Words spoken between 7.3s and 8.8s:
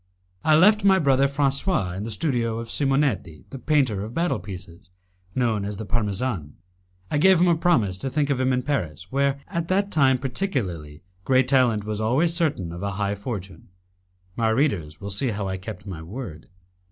him a promise to think of him in